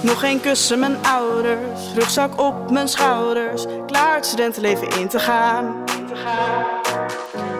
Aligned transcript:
Nog 0.00 0.20
geen 0.20 0.40
kussen 0.40 0.78
mijn 0.78 0.96
ouders, 1.06 1.80
rugzak 1.94 2.40
op 2.40 2.70
mijn 2.70 2.88
schouders, 2.88 3.64
klaar 3.86 4.14
het 4.14 4.26
studentenleven 4.26 4.88
in 4.98 5.08
te 5.08 5.18
gaan. 5.18 5.84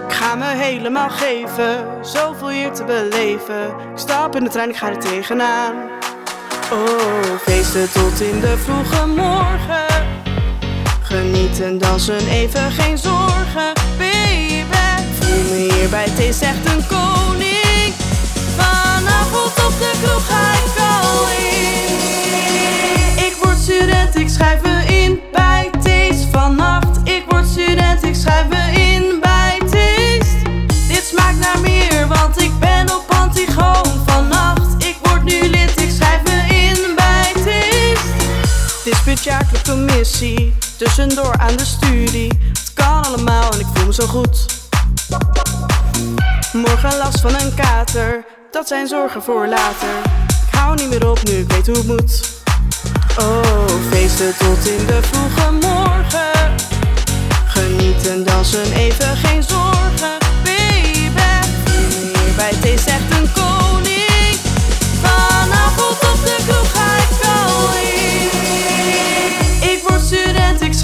Ik 0.08 0.12
ga 0.12 0.34
me 0.34 0.44
helemaal 0.44 1.10
geven, 1.10 1.86
zoveel 2.02 2.48
hier 2.48 2.72
te 2.72 2.84
beleven. 2.84 3.66
Ik 3.66 3.98
stap 3.98 4.36
in 4.36 4.44
de 4.44 4.50
trein, 4.50 4.68
ik 4.68 4.76
ga 4.76 4.88
er 4.88 4.98
tegenaan. 4.98 5.74
Oh, 6.72 7.36
feesten 7.42 7.92
tot 7.92 8.20
in 8.20 8.40
de 8.40 8.58
vroege 8.58 9.06
morgen. 9.06 10.06
Genieten, 11.02 11.78
dansen, 11.78 12.28
even 12.28 12.70
geen 12.70 12.98
zorgen, 12.98 13.72
baby. 13.98 14.64
Voel 15.20 15.42
me 15.50 15.72
hier 15.74 15.88
bij 15.88 16.08
thee, 16.16 16.32
zegt 16.32 16.66
een 16.66 16.86
koning. 16.86 17.01
Is 38.92 39.04
budjaarlijke 39.04 39.62
commissie, 39.70 40.54
tussendoor 40.76 41.38
aan 41.38 41.56
de 41.56 41.64
studie. 41.64 42.32
Het 42.48 42.72
kan 42.74 43.04
allemaal 43.04 43.52
en 43.52 43.60
ik 43.60 43.66
voel 43.74 43.86
me 43.86 43.94
zo 43.94 44.06
goed. 44.06 44.46
Morgen 46.52 46.96
last 46.98 47.20
van 47.20 47.34
een 47.40 47.54
kater, 47.54 48.24
dat 48.50 48.68
zijn 48.68 48.86
zorgen 48.86 49.22
voor 49.22 49.46
later. 49.46 49.96
Ik 50.46 50.58
hou 50.58 50.74
niet 50.74 50.88
meer 50.88 51.10
op 51.10 51.22
nu, 51.22 51.32
ik 51.32 51.52
weet 51.52 51.66
hoe 51.66 51.76
het 51.76 51.86
moet. 51.86 52.40
Oh, 53.18 53.64
feesten 53.90 54.36
tot 54.38 54.66
in 54.66 54.86
de 54.86 55.02
vroege 55.02 55.31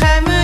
me 0.01 0.38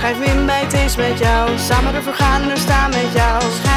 Schrijf 0.00 0.18
me 0.18 0.24
in 0.24 0.46
bij 0.46 0.66
Thees 0.66 0.96
met 0.96 1.18
jou. 1.18 1.58
Samen 1.58 1.94
ervoor 1.94 2.14
gaan 2.14 2.42
en 2.42 2.50
er 2.50 2.58
staan 2.58 2.90
met 2.90 3.12
jou. 3.12 3.69